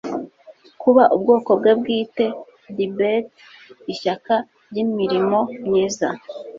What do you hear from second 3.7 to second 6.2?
ishyaka ry imirimo myiza